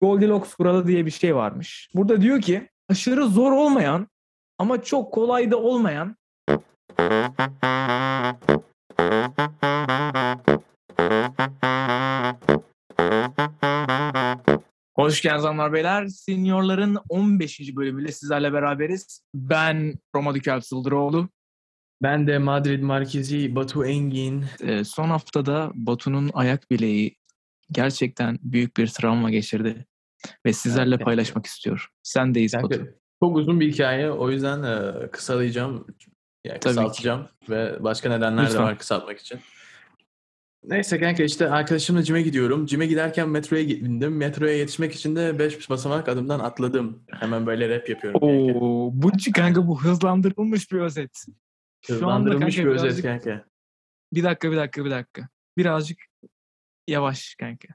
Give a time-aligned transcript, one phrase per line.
[0.00, 1.90] Goldilocks kuralı diye bir şey varmış.
[1.94, 4.08] Burada diyor ki aşırı zor olmayan
[4.58, 6.16] ama çok kolay da olmayan
[14.96, 16.06] Hoş geldiniz hanımlar beyler.
[16.06, 17.76] Seniorların 15.
[17.76, 19.24] bölümüyle sizlerle beraberiz.
[19.34, 21.28] Ben Roma Dükel Sıldıroğlu.
[22.02, 24.44] Ben de Madrid Markezi Batu Engin.
[24.60, 27.16] Ee, son haftada Batu'nun ayak bileği
[27.72, 29.86] gerçekten büyük bir travma geçirdi.
[30.46, 31.04] Ve sizlerle Evet.
[31.04, 31.88] paylaşmak istiyor.
[32.02, 32.86] Sendeyiz Kanka, Batu.
[33.22, 34.10] çok uzun bir hikaye.
[34.10, 35.86] O yüzden e, kısalayacağım.
[36.44, 36.78] Yani Tabii ki.
[36.80, 37.28] kısaltacağım.
[37.50, 38.58] Ve başka nedenler Lütfen.
[38.58, 39.40] de var kısaltmak için.
[40.64, 42.66] Neyse kanka işte arkadaşımla cime gidiyorum.
[42.66, 44.16] Cime giderken metroya bindim.
[44.16, 47.02] Metroya yetişmek için de 5 basamak adımdan atladım.
[47.10, 48.20] Hemen böyle rap yapıyorum.
[48.22, 51.24] Oo, bu kanka bu hızlandırılmış bir özet.
[51.86, 53.44] Şu anda Hızlandırılmış kanka bir özet birazcık- kanka.
[54.12, 55.28] Bir dakika bir dakika bir dakika.
[55.58, 55.98] Birazcık
[56.88, 57.68] yavaş kanka.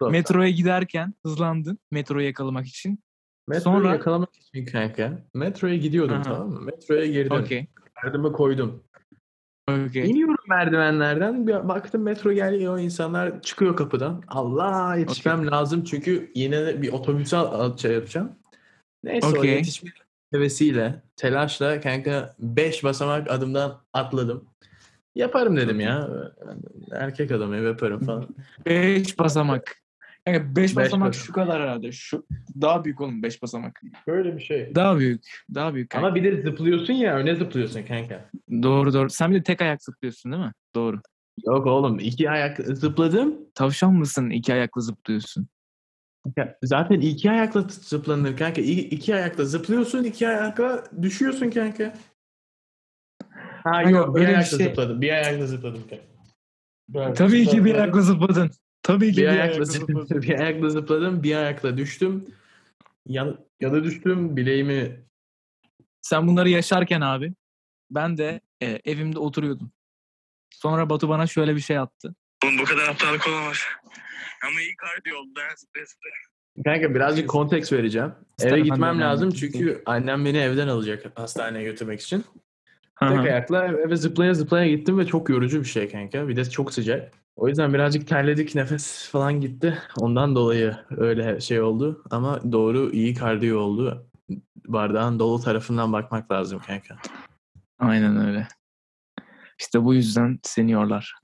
[0.00, 0.10] Metro.
[0.10, 2.98] Metroya giderken hızlandın metroyu yakalamak için.
[3.48, 5.22] Metroyu Sonra- yakalamak için kanka.
[5.34, 6.22] Metroya gidiyordum Aha.
[6.22, 6.60] tamam mı?
[6.60, 7.36] Metroya girdim.
[7.36, 7.66] Okey.
[8.04, 8.82] Yardımı koydum.
[9.70, 10.10] Okey.
[10.10, 11.46] İniyorum merdivenlerden.
[11.46, 12.78] Bir baktım metro geliyor.
[12.78, 14.22] insanlar çıkıyor kapıdan.
[14.28, 17.36] Allah yetişmem lazım çünkü yine de bir otobüse
[17.76, 18.32] şey yapacağım.
[19.04, 19.50] Neyse o Okey.
[19.50, 19.90] yetişme
[20.32, 24.44] hevesiyle, telaşla kanka 5 basamak adımdan atladım.
[25.14, 26.08] Yaparım dedim ya.
[26.92, 28.28] Erkek adamı yaparım falan.
[28.66, 29.83] Beş basamak.
[30.26, 31.14] Kanka beş Beş basamak basamak.
[31.14, 31.92] şu kadar herhalde.
[31.92, 32.26] Şu
[32.60, 33.80] daha büyük oğlum beş basamak.
[34.06, 34.74] Böyle bir şey.
[34.74, 35.44] Daha büyük.
[35.54, 36.06] Daha büyük kanka.
[36.06, 38.30] Ama bir de zıplıyorsun ya öne zıplıyorsun kanka.
[38.62, 39.10] Doğru doğru.
[39.10, 40.52] Sen bir de tek ayak zıplıyorsun değil mi?
[40.74, 41.00] Doğru.
[41.46, 43.34] Yok oğlum iki ayak zıpladım.
[43.54, 45.46] Tavşan mısın iki ayakla zıplıyorsun?
[46.36, 48.60] Ya Zaten iki ayakla zıplanır kanka.
[48.60, 51.94] İ- iki ayakla zıplıyorsun, iki ayakla düşüyorsun kanka.
[53.32, 55.00] Ha Kanka, yok, bir öyle bir ayakla şey- zıpladım.
[55.00, 56.04] Bir ayakla zıpladım kanka.
[56.88, 57.80] Böyle Tabii ki bir zıpladım.
[57.82, 58.50] ayakla zıpladın.
[58.84, 60.22] Tabii ki bir bir, ayakla ayakla zıpladım.
[60.22, 62.24] bir ayakla zıpladım, bir ayakla düştüm.
[63.06, 65.04] Ya, ya da düştüm, bileğimi
[66.02, 67.32] Sen bunları yaşarken abi
[67.90, 69.72] ben de e, evimde oturuyordum.
[70.50, 72.14] Sonra Batu bana şöyle bir şey attı.
[72.44, 73.58] Oğlum bu kadar aptallık olamaz.
[74.46, 75.40] Ama iyi kardiyo oldu.
[75.56, 75.86] zıplaya.
[76.64, 78.12] Kanka birazcık konteks vereceğim.
[78.38, 82.24] İster Eve ben gitmem lazım çünkü annem beni evden alacak hastaneye götürmek için.
[83.00, 86.28] Tek ayakla eve zıplaya zıplaya gittim ve çok yorucu bir şey kanka.
[86.28, 87.23] Bir de çok sıcak.
[87.36, 89.78] O yüzden birazcık terledik, nefes falan gitti.
[90.00, 92.02] Ondan dolayı öyle şey oldu.
[92.10, 94.06] Ama doğru iyi kardiyo oldu.
[94.66, 96.96] Bardağın dolu tarafından bakmak lazım kanka.
[97.78, 98.48] Aynen öyle.
[99.58, 101.14] İşte bu yüzden seniorlar.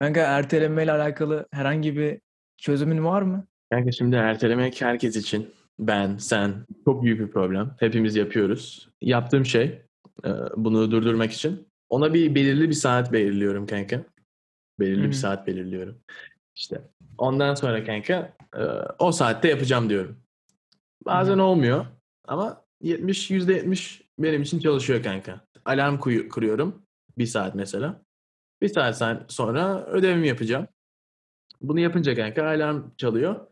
[0.00, 2.20] Kanka ertelemeyle alakalı herhangi bir
[2.58, 3.46] çözümün var mı?
[3.70, 7.74] Kanka şimdi ertelemek herkes için ben, sen çok büyük bir problem.
[7.78, 8.88] Hepimiz yapıyoruz.
[9.00, 9.82] Yaptığım şey
[10.24, 14.04] e, bunu durdurmak için ona bir belirli bir saat belirliyorum kanka.
[14.80, 15.98] Belirli Hı bir saat belirliyorum.
[16.56, 16.80] İşte
[17.18, 18.62] ondan sonra kanka e,
[18.98, 20.16] o saatte yapacağım diyorum.
[21.06, 21.86] Bazen olmuyor
[22.28, 25.40] ama 70 %70 benim için çalışıyor kanka.
[25.64, 25.98] Alarm
[26.28, 26.82] kuruyorum.
[27.18, 28.02] Bir saat mesela.
[28.62, 30.68] Bir saat sonra ödevimi yapacağım.
[31.60, 33.49] Bunu yapınca kanka alarm çalıyor.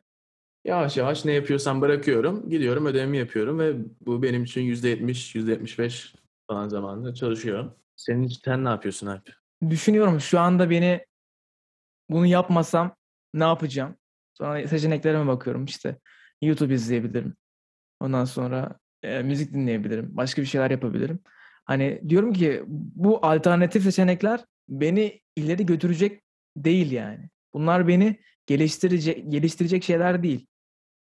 [0.68, 2.50] Yavaş yavaş ne yapıyorsam bırakıyorum.
[2.50, 6.14] Gidiyorum ödevimi yapıyorum ve bu benim için %70, %75
[6.46, 7.72] falan zamanında çalışıyor.
[7.96, 9.32] Senin için ne yapıyorsun Alp?
[9.70, 11.06] Düşünüyorum şu anda beni
[12.10, 12.96] bunu yapmasam
[13.34, 13.96] ne yapacağım?
[14.34, 15.98] Sonra seçeneklerime bakıyorum işte.
[16.42, 17.36] YouTube izleyebilirim.
[18.00, 20.16] Ondan sonra e, müzik dinleyebilirim.
[20.16, 21.18] Başka bir şeyler yapabilirim.
[21.64, 26.22] Hani diyorum ki bu alternatif seçenekler beni ileri götürecek
[26.56, 27.30] değil yani.
[27.54, 30.47] Bunlar beni geliştirecek geliştirecek şeyler değil.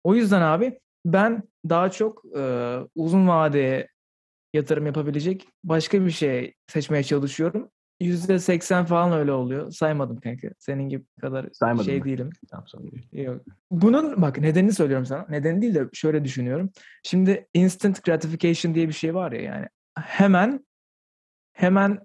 [0.07, 3.87] O yüzden abi ben daha çok e, uzun vadeye
[4.53, 7.69] yatırım yapabilecek başka bir şey seçmeye çalışıyorum.
[8.01, 9.71] %80 falan öyle oluyor.
[9.71, 10.47] Saymadım kanka.
[10.59, 12.05] Senin gibi kadar Saymadın şey mı?
[12.05, 12.29] değilim.
[12.49, 12.65] Tamam.
[13.11, 13.41] Yok.
[13.71, 15.25] Bunun bak nedenini söylüyorum sana.
[15.29, 16.71] Nedeni değil de şöyle düşünüyorum.
[17.03, 19.67] Şimdi instant gratification diye bir şey var ya yani.
[19.99, 20.65] Hemen
[21.53, 21.99] hemen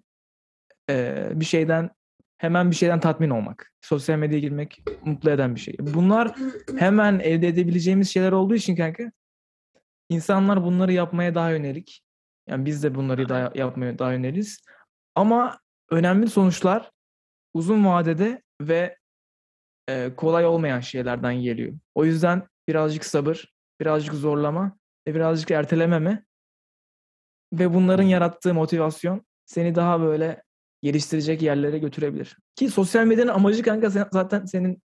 [0.91, 1.91] e, bir şeyden
[2.43, 3.73] hemen bir şeyden tatmin olmak.
[3.81, 5.77] Sosyal medyaya girmek mutlu eden bir şey.
[5.81, 6.35] Bunlar
[6.79, 9.13] hemen elde edebileceğimiz şeyler olduğu için kanka
[10.09, 12.05] insanlar bunları yapmaya daha yönelik.
[12.49, 14.59] Yani biz de bunları daha yapmaya daha yöneliz.
[15.15, 15.59] Ama
[15.91, 16.91] önemli sonuçlar
[17.55, 18.99] uzun vadede ve
[19.89, 21.73] e, kolay olmayan şeylerden geliyor.
[21.95, 26.25] O yüzden birazcık sabır, birazcık zorlama ve birazcık ertelememe
[27.53, 30.43] ve bunların yarattığı motivasyon seni daha böyle
[30.83, 32.37] geliştirecek yerlere götürebilir.
[32.57, 34.83] Ki sosyal medyanın amacı kanka sen- zaten senin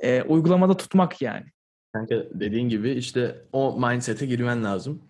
[0.00, 1.46] e, uygulamada tutmak yani.
[1.92, 5.02] Kanka dediğin gibi işte o mindset'e girmen lazım.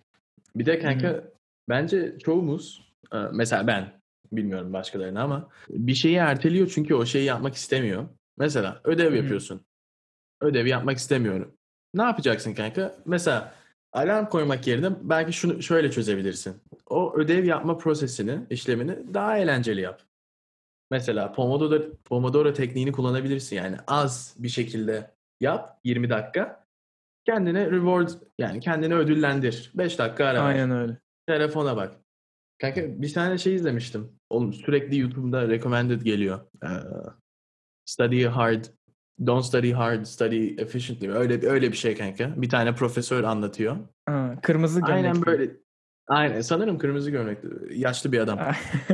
[0.55, 1.23] Bir de kanka
[1.69, 3.97] bence çoğumuz e, mesela ben
[4.31, 8.05] Bilmiyorum başkalarına ama bir şeyi erteliyor çünkü o şeyi yapmak istemiyor.
[8.37, 9.15] Mesela ödev hı.
[9.17, 9.65] yapıyorsun.
[10.41, 11.53] Ödevi yapmak istemiyorum.
[11.93, 12.95] Ne yapacaksın kanka?
[13.05, 13.53] Mesela
[13.93, 16.55] alarm koymak yerine belki şunu şöyle çözebilirsin.
[16.89, 20.01] O ödev yapma prosesini, işlemini daha eğlenceli yap.
[20.91, 23.55] Mesela Pomodoro, Pomodoro tekniğini kullanabilirsin.
[23.55, 25.11] Yani az bir şekilde
[25.41, 26.65] yap 20 dakika.
[27.25, 29.71] Kendine reward yani kendini ödüllendir.
[29.75, 30.41] 5 dakika ara.
[30.41, 30.97] Aynen öyle.
[31.27, 31.95] Telefona bak.
[32.61, 34.11] Kanka bir tane şey izlemiştim.
[34.29, 36.39] Oğlum sürekli YouTube'da recommended geliyor.
[36.63, 36.67] Ee,
[37.85, 38.65] study hard,
[39.25, 41.09] don't study hard, study efficiently.
[41.09, 42.41] Öyle öyle bir şey kanka.
[42.41, 43.77] Bir tane profesör anlatıyor.
[44.05, 45.07] Ha, kırmızı gömlekli.
[45.07, 45.51] Aynen böyle.
[46.07, 47.79] Aynen sanırım kırmızı gömlekli.
[47.79, 48.39] Yaşlı bir adam.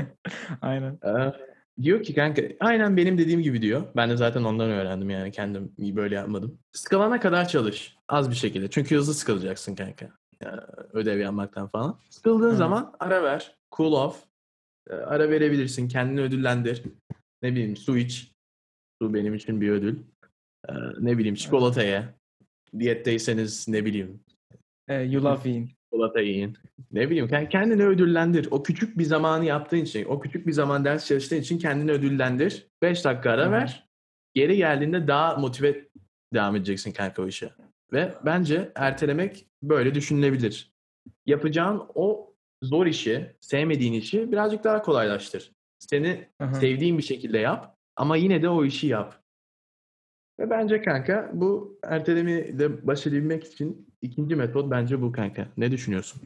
[0.61, 0.99] Aynen.
[1.05, 1.33] Ee,
[1.81, 3.83] diyor ki kanka aynen benim dediğim gibi diyor.
[3.95, 6.59] Ben de zaten ondan öğrendim yani kendim böyle yapmadım.
[6.71, 7.97] Sıkılana kadar çalış.
[8.07, 8.69] Az bir şekilde.
[8.69, 10.09] Çünkü hızlı sıkılacaksın kanka.
[10.41, 10.61] Yani
[10.93, 11.99] ödev yapmaktan falan.
[12.09, 12.55] Sıkıldığın Hı.
[12.55, 13.55] zaman ara ver.
[13.77, 14.23] Cool off.
[14.89, 15.87] Ee, ara verebilirsin.
[15.87, 16.83] Kendini ödüllendir.
[17.41, 18.31] Ne bileyim su iç.
[19.01, 19.99] Su benim için bir ödül.
[20.69, 22.03] Ee, ne bileyim çikolata ye.
[22.79, 24.23] Diyetteyseniz ne bileyim
[24.87, 25.71] E, yulaf yiyin.
[25.93, 26.57] Çikolata yiyin.
[26.91, 28.47] Ne bileyim kend- kendini ödüllendir.
[28.51, 32.67] O küçük bir zamanı yaptığın için, o küçük bir zaman ders çalıştığın için kendini ödüllendir.
[32.81, 33.89] 5 dakika ara ver.
[34.33, 35.87] Geri geldiğinde daha motive
[36.33, 37.49] devam edeceksin kanka o işe.
[37.93, 40.73] Ve bence ertelemek böyle düşünülebilir.
[41.25, 45.51] Yapacağın o zor işi, sevmediğin işi birazcık daha kolaylaştır.
[45.79, 46.53] Seni Aha.
[46.53, 49.22] sevdiğin bir şekilde yap ama yine de o işi yap.
[50.39, 55.47] Ve bence kanka bu ertelemeyi de baş edebilmek için ikinci metot bence bu kanka.
[55.57, 56.21] Ne düşünüyorsun?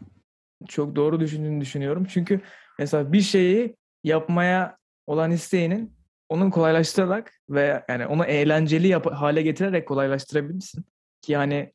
[0.68, 2.06] Çok doğru düşündüğünü düşünüyorum.
[2.10, 2.42] Çünkü
[2.80, 4.78] mesela bir şeyi yapmaya
[5.08, 5.94] olan isteğinin
[6.30, 10.86] onu kolaylaştırarak ve yani onu eğlenceli yap- hale getirerek kolaylaştırabilirsin.
[11.22, 11.74] Ki yani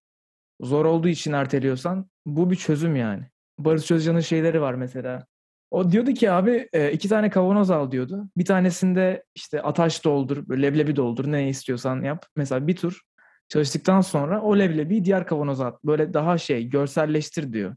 [0.60, 3.24] zor olduğu için erteliyorsan bu bir çözüm yani.
[3.58, 5.26] Barış Özcan'ın şeyleri var mesela.
[5.72, 8.28] O diyordu ki abi e, iki tane kavanoz al diyordu.
[8.36, 12.26] Bir tanesinde işte ataş doldur, böyle leblebi doldur, ne istiyorsan yap.
[12.36, 13.00] Mesela bir tur
[13.48, 15.84] çalıştıktan sonra o leblebiyi diğer kavanoza at.
[15.84, 17.76] Böyle daha şey görselleştir diyor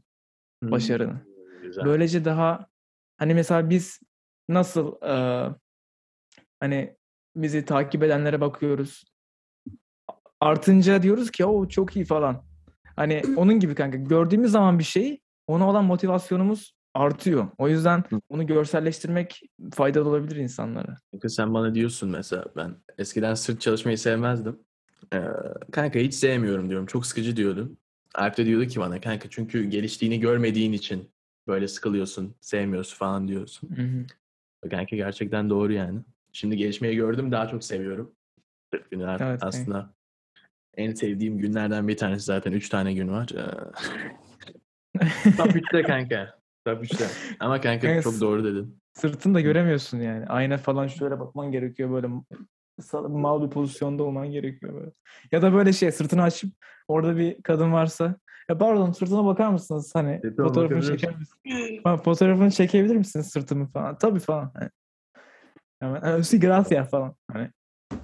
[0.62, 1.12] başarını.
[1.12, 1.84] Hmm, Güzel.
[1.84, 2.66] Böylece daha
[3.18, 4.00] hani mesela biz
[4.48, 5.54] nasıl eee,
[6.60, 6.96] hani
[7.36, 9.04] bizi takip edenlere bakıyoruz.
[10.40, 12.44] Artınca diyoruz ki o çok iyi falan.
[12.96, 17.48] Hani onun gibi kanka gördüğümüz zaman bir şeyi ona olan motivasyonumuz artıyor.
[17.58, 19.40] O yüzden bunu görselleştirmek
[19.72, 20.96] faydalı olabilir insanlara.
[21.12, 24.58] Kanka sen bana diyorsun mesela ben eskiden sırt çalışmayı sevmezdim.
[25.14, 25.22] Ee,
[25.72, 26.86] kanka hiç sevmiyorum diyorum.
[26.86, 27.78] Çok sıkıcı diyordun.
[28.14, 31.10] Alp de diyordu ki bana kanka çünkü geliştiğini görmediğin için
[31.46, 33.70] böyle sıkılıyorsun, sevmiyorsun falan diyorsun.
[34.70, 36.00] Kanka gerçekten doğru yani.
[36.32, 38.12] Şimdi gelişmeyi gördüm daha çok seviyorum.
[38.74, 39.94] Sırt artık Evet, aslında
[40.76, 43.28] en sevdiğim günlerden bir tanesi zaten 3 tane gün var.
[43.34, 43.46] Ee,
[45.36, 46.38] Top 3'te kanka.
[46.66, 47.06] Top 3'te.
[47.40, 48.04] Ama kanka Evet.
[48.04, 48.78] çok doğru dedin.
[48.94, 50.26] Sırtını da göremiyorsun yani.
[50.26, 52.06] Ayna falan şöyle bakman gerekiyor böyle
[53.08, 54.90] mal bir pozisyonda olman gerekiyor böyle.
[55.32, 56.52] Ya da böyle şey sırtını açıp
[56.88, 58.16] orada bir kadın varsa
[58.50, 62.02] ya pardon sırtına bakar mısınız hani tamam, fotoğrafını çeker misiniz?
[62.04, 63.98] Fotoğrafını çekebilir misiniz sırtımı falan?
[63.98, 64.52] Tabii falan.
[64.54, 64.70] Hani.
[65.80, 67.14] Hemen "Ah, sí, gracias falan.
[67.32, 67.50] Hani.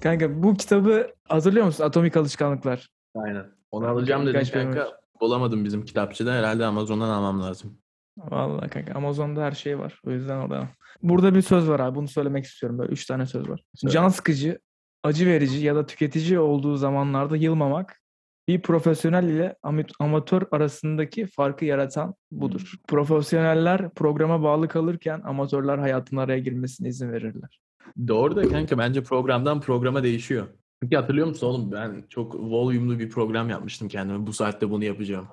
[0.01, 1.83] Kanka bu kitabı hatırlıyor musun?
[1.83, 2.89] Atomik Alışkanlıklar.
[3.15, 3.45] Aynen.
[3.71, 4.99] Onu Kanka, alacağım dedim kanka.
[5.21, 6.33] Bulamadım bizim kitapçıda.
[6.33, 7.77] Herhalde Amazon'dan almam lazım.
[8.17, 9.99] Vallahi kanka Amazon'da her şey var.
[10.05, 10.67] O yüzden oradan.
[11.03, 11.95] Burada bir söz var abi.
[11.95, 12.79] Bunu söylemek istiyorum.
[12.79, 13.63] Böyle üç tane söz var.
[13.75, 13.93] Söyle.
[13.93, 14.59] Can sıkıcı,
[15.03, 17.99] acı verici ya da tüketici olduğu zamanlarda yılmamak
[18.47, 19.55] bir profesyonel ile
[19.99, 22.73] amatör arasındaki farkı yaratan budur.
[22.87, 27.59] Profesyoneller programa bağlı kalırken amatörler hayatın araya girmesine izin verirler.
[28.07, 30.47] Doğru da kanka bence programdan programa değişiyor.
[30.83, 34.27] Çünkü hatırlıyor musun oğlum ben çok volume'lu bir program yapmıştım kendime.
[34.27, 35.27] Bu saatte bunu yapacağım.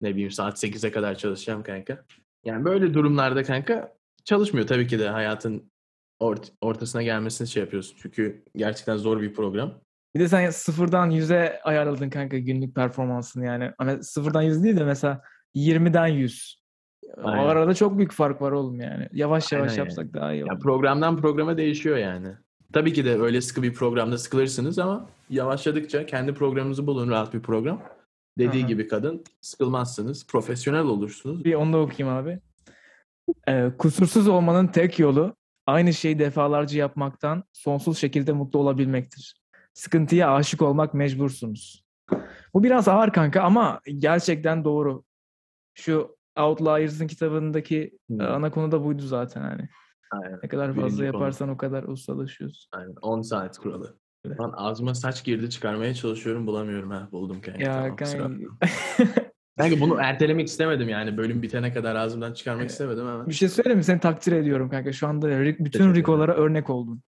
[0.00, 2.04] Ne bileyim saat 8'e kadar çalışacağım kanka.
[2.44, 5.70] Yani böyle durumlarda kanka çalışmıyor tabii ki de hayatın
[6.20, 7.96] ort- ortasına gelmesini şey yapıyorsun.
[8.02, 9.74] Çünkü gerçekten zor bir program.
[10.14, 13.70] Bir de sen sıfırdan yüze ayarladın kanka günlük performansını yani.
[13.78, 15.22] Ama sıfırdan yüz değil de mesela
[15.54, 16.64] 20'den 100.
[17.16, 17.46] O Aynen.
[17.46, 19.08] arada çok büyük fark var oğlum yani.
[19.12, 19.86] Yavaş yavaş Aynen yani.
[19.88, 20.52] yapsak daha iyi olur.
[20.52, 22.28] Ya programdan programa değişiyor yani.
[22.72, 27.40] Tabii ki de öyle sıkı bir programda sıkılırsınız ama yavaşladıkça kendi programınızı bulun rahat bir
[27.40, 27.82] program.
[28.38, 28.68] Dediği Aha.
[28.68, 31.44] gibi kadın sıkılmazsınız, profesyonel olursunuz.
[31.44, 32.40] Bir onu da okuyayım abi.
[33.48, 35.36] Ee, kusursuz olmanın tek yolu
[35.66, 39.34] aynı şeyi defalarca yapmaktan sonsuz şekilde mutlu olabilmektir.
[39.74, 41.84] Sıkıntıya aşık olmak mecbursunuz.
[42.54, 45.04] Bu biraz ağır kanka ama gerçekten doğru.
[45.74, 48.20] Şu Outliers'ın kitabındaki Hmm.
[48.20, 49.68] e, ana konu da buydu zaten hani.
[50.10, 50.38] Aynen.
[50.42, 51.06] Ne kadar Birinci fazla konu.
[51.06, 52.68] yaparsan o kadar ustalaşıyorsun.
[52.72, 52.94] Aynen.
[53.02, 53.96] 10 saat kuralı.
[54.26, 54.40] Evet.
[54.40, 57.62] Lan ağzıma saç girdi çıkarmaya çalışıyorum bulamıyorum ha buldum kanka.
[57.62, 57.96] Ya tamam,
[59.58, 59.80] kanka.
[59.80, 61.16] bunu ertelemek istemedim yani.
[61.16, 63.26] Bölüm bitene kadar ağzımdan çıkarmak istemedim ama.
[63.26, 63.84] Bir şey söyleyeyim mi?
[63.84, 64.92] Seni takdir ediyorum kanka.
[64.92, 67.02] Şu anda Rick- bütün Rico'lara örnek oldun.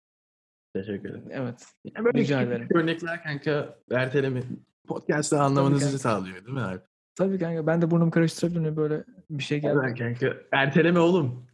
[0.75, 1.29] Teşekkür ederim.
[1.31, 1.67] Evet.
[1.85, 2.69] Ya böyle Rica ederim.
[2.75, 4.43] örnekler kanka erteleme
[4.89, 6.81] podcast'ı anlamanızı sağlıyor değil mi abi?
[7.15, 9.79] Tabii kanka ben de burnumu karıştırabilirim böyle bir şey geldi.
[9.85, 10.35] Evet kanka.
[10.53, 11.47] Erteleme oğlum.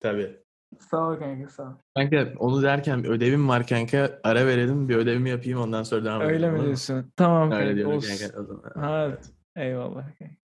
[0.00, 0.39] Tabii.
[0.78, 1.72] Sağ ol kanka sağ ol.
[1.96, 4.20] Kanka onu derken ödevim var kanka.
[4.24, 6.34] Ara verelim bir ödevimi yapayım ondan sonra devam edelim.
[6.34, 7.12] Öyle mi diyorsun?
[7.16, 8.18] Tamam Öyle kanka diyorum olsun.
[8.28, 8.40] kanka.
[8.40, 8.62] O zaman.
[8.74, 9.30] Ha, Evet.
[9.56, 10.34] Eyvallah kanka.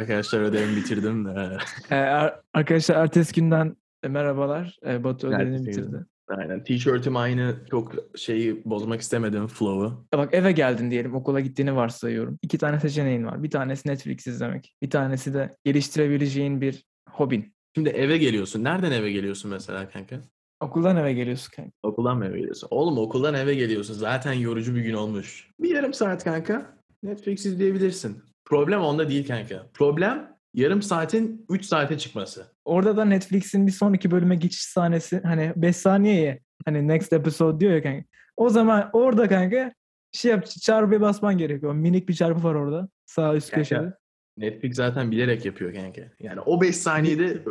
[0.00, 1.56] Arkadaşlar ödevimi bitirdim de.
[1.90, 4.78] Ee, ar- arkadaşlar ertesi günden e, merhabalar.
[4.86, 5.86] Ee, Batu ödevini Ertesi bitirdi.
[5.86, 6.06] günden.
[6.38, 6.64] Aynen.
[6.64, 7.56] Tişörtüm aynı.
[7.70, 10.06] Çok şeyi bozmak istemedim flow'u.
[10.12, 11.14] Ya Bak eve geldin diyelim.
[11.14, 12.38] Okula gittiğini varsayıyorum.
[12.42, 13.42] İki tane seçeneğin var.
[13.42, 14.74] Bir tanesi Netflix izlemek.
[14.82, 17.54] Bir tanesi de geliştirebileceğin bir hobin.
[17.74, 18.64] Şimdi eve geliyorsun.
[18.64, 20.20] Nereden eve geliyorsun mesela kanka?
[20.60, 21.72] Okuldan eve geliyorsun kanka.
[21.82, 22.68] Okuldan mı eve geliyorsun?
[22.70, 23.94] Oğlum okuldan eve geliyorsun.
[23.94, 25.50] Zaten yorucu bir gün olmuş.
[25.60, 26.76] Bir yarım saat kanka.
[27.02, 28.22] Netflix izleyebilirsin.
[28.44, 29.66] Problem onda değil kanka.
[29.74, 32.46] Problem yarım saatin 3 saate çıkması.
[32.64, 37.72] Orada da Netflix'in bir sonraki bölüme geçiş sahnesi hani 5 saniyeye hani next episode diyor
[37.72, 38.04] ya kanka.
[38.36, 39.72] O zaman orada kanka
[40.12, 41.72] şey yap çarpıya basman gerekiyor.
[41.74, 42.88] Minik bir çarpı var orada.
[43.06, 43.92] Sağ üst Kanka, köşede.
[44.36, 46.02] Netflix zaten bilerek yapıyor kanka.
[46.20, 47.44] Yani o 5 saniyede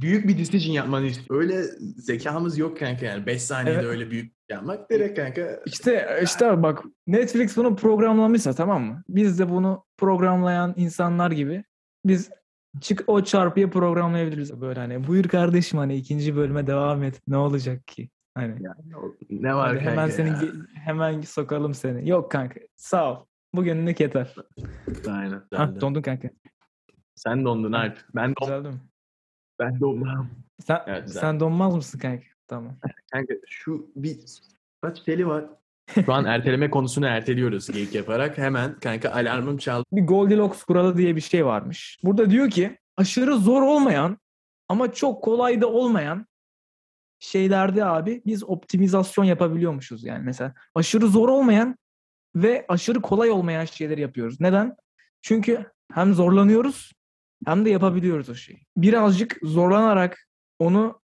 [0.00, 1.40] büyük bir decision yapmanı istiyor.
[1.40, 1.62] Öyle
[1.96, 3.26] zekamız yok kanka yani.
[3.26, 3.90] 5 saniyede Evet.
[3.90, 5.60] öyle büyük yapmak direkt kanka.
[5.66, 9.02] İşte işte bak Netflix bunu programlamışsa tamam mı?
[9.08, 11.64] Biz de bunu programlayan insanlar gibi
[12.04, 12.30] biz
[12.80, 15.06] çık o çarpıyı programlayabiliriz böyle hani.
[15.06, 17.20] Buyur kardeşim hani ikinci bölüme devam et.
[17.28, 18.10] Ne olacak ki?
[18.34, 20.52] Hani Yani o- ne var hadi kanka hemen seni ya?
[20.74, 22.08] hemen sokalım seni.
[22.08, 22.60] Yok kanka.
[22.76, 23.24] Sağ ol.
[23.54, 24.34] Bugünlük yeter.
[25.08, 25.42] Aynen.
[25.54, 26.28] Ha, dondun kanka.
[27.14, 27.98] Sen dondun Alp.
[28.14, 28.78] Ben, don Güzel mi?
[29.58, 30.30] ben dondum.
[30.66, 32.24] Sen, Evet, sen donmaz mısın kanka?
[32.48, 32.76] Tamam.
[33.12, 34.18] Kanka şu bir
[34.82, 35.44] kaç teli var.
[35.94, 38.38] Şu an erteleme konusunu erteliyoruz geyik yaparak.
[38.38, 39.84] Hemen kanka alarmım çaldı.
[39.92, 41.98] bir Goldilocks kuralı diye bir şey varmış.
[42.04, 44.18] Burada diyor ki aşırı zor olmayan
[44.68, 46.26] ama çok kolay da olmayan
[47.18, 50.24] şeylerde abi biz optimizasyon yapabiliyormuşuz yani.
[50.24, 51.76] Mesela aşırı zor olmayan
[52.34, 54.40] ve aşırı kolay olmayan şeyleri yapıyoruz.
[54.40, 54.76] Neden?
[55.22, 56.92] Çünkü hem zorlanıyoruz
[57.46, 58.66] hem de yapabiliyoruz o şeyi.
[58.76, 60.28] Birazcık zorlanarak
[60.58, 61.00] onu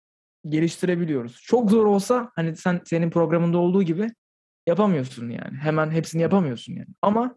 [0.48, 1.40] geliştirebiliyoruz.
[1.42, 4.10] Çok zor olsa hani sen senin programında olduğu gibi
[4.68, 5.56] yapamıyorsun yani.
[5.60, 6.88] Hemen hepsini yapamıyorsun yani.
[7.02, 7.34] Ama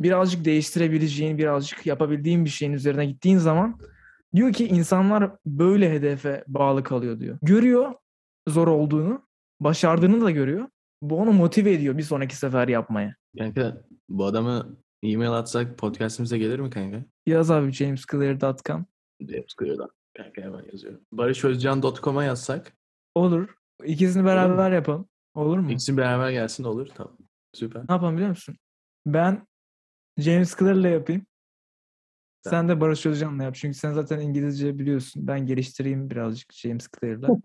[0.00, 3.78] birazcık değiştirebileceğin, birazcık yapabildiğin bir şeyin üzerine gittiğin zaman
[4.34, 7.38] diyor ki insanlar böyle hedefe bağlı kalıyor diyor.
[7.42, 7.94] Görüyor
[8.48, 9.22] zor olduğunu,
[9.60, 10.68] başardığını da görüyor.
[11.02, 13.14] Bu onu motive ediyor bir sonraki sefer yapmaya.
[13.38, 17.04] Kanka bu adamı e-mail atsak podcastimize gelir mi kanka?
[17.26, 18.86] Yaz abi jamesclear.com.
[19.20, 19.88] James Clear'dan.
[20.16, 21.00] Kanka hemen yazıyorum.
[21.12, 22.72] barışözcan.com'a yazsak.
[23.14, 23.54] Olur.
[23.84, 25.08] İkisini beraber yapalım.
[25.34, 25.70] Olur mu?
[25.70, 26.88] İkisi beraber gelsin olur.
[26.94, 27.16] Tamam.
[27.52, 27.80] Süper.
[27.88, 28.56] Ne yapalım biliyor musun?
[29.06, 29.46] Ben
[30.18, 31.26] James Clear'la yapayım.
[32.42, 33.54] Sen de Barış Özcan'la yap.
[33.54, 35.26] Çünkü sen zaten İngilizce biliyorsun.
[35.26, 37.28] Ben geliştireyim birazcık James Clear'la.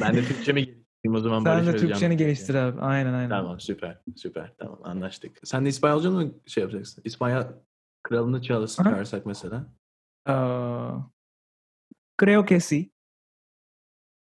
[0.00, 1.38] Ben de Türkçemi geliştireyim o zaman.
[1.40, 1.88] sen Barış de Özcan.
[1.88, 2.80] Türkçeni geliştir abi.
[2.80, 3.28] Aynen aynen.
[3.30, 4.00] Tamam süper.
[4.16, 4.52] Süper.
[4.58, 5.38] Tamam anlaştık.
[5.44, 7.02] Sen de İspanyolca mı şey yapacaksın?
[7.04, 7.54] İspanya
[8.02, 9.66] kralını çağırsak mesela.
[10.26, 10.98] Aa,
[12.20, 12.90] creo que sí.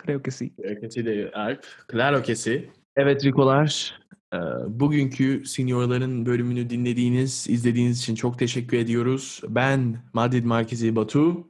[0.08, 0.54] Creo que sí.
[0.64, 1.66] Ötesi de Alp.
[1.92, 2.70] Claro kesi.
[2.96, 4.00] Evet Rikolar.
[4.34, 4.38] e,
[4.68, 9.42] Bugünkü Seniorların bölümünü dinlediğiniz, izlediğiniz için çok teşekkür ediyoruz.
[9.48, 11.48] Ben Madrid Merkezi Batu.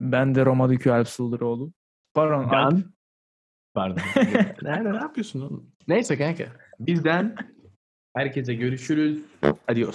[0.00, 1.72] Ben de Roma Dükü Alp Sıldıroğlu.
[2.14, 2.72] Pardon Alp.
[2.72, 2.84] Ben...
[3.74, 4.02] Pardon.
[4.62, 5.70] Nerede ne yapıyorsun oğlum?
[5.88, 6.44] Neyse kanka.
[6.80, 7.36] Bizden
[8.16, 9.22] herkese görüşürüz.
[9.68, 9.92] Adios.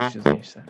[0.00, 0.64] Görüşürüz gençler.